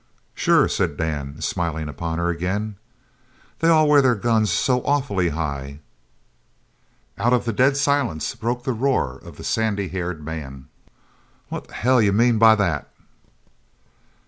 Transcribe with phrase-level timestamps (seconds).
[0.33, 2.75] "Sure," said Dan, smiling upon her again,
[3.59, 5.79] "they all wear their guns so awful high."
[7.19, 10.69] Out of the dead silence broke the roar of the sandy haired man:
[11.49, 12.89] "What'n hell d'you mean by that?"